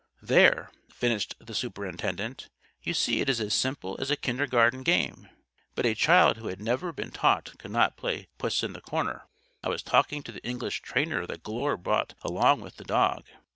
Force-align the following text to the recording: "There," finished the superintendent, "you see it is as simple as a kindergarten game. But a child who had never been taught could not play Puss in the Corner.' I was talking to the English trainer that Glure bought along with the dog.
"There," 0.23 0.71
finished 0.89 1.35
the 1.39 1.53
superintendent, 1.53 2.49
"you 2.81 2.91
see 2.91 3.21
it 3.21 3.29
is 3.29 3.39
as 3.39 3.53
simple 3.53 3.97
as 3.99 4.09
a 4.09 4.15
kindergarten 4.15 4.81
game. 4.81 5.29
But 5.75 5.85
a 5.85 5.93
child 5.93 6.37
who 6.37 6.47
had 6.47 6.59
never 6.59 6.91
been 6.91 7.11
taught 7.11 7.55
could 7.59 7.69
not 7.69 7.97
play 7.97 8.27
Puss 8.39 8.63
in 8.63 8.73
the 8.73 8.81
Corner.' 8.81 9.27
I 9.63 9.69
was 9.69 9.83
talking 9.83 10.23
to 10.23 10.31
the 10.31 10.43
English 10.43 10.81
trainer 10.81 11.27
that 11.27 11.43
Glure 11.43 11.77
bought 11.77 12.15
along 12.23 12.61
with 12.61 12.77
the 12.77 12.83
dog. 12.83 13.27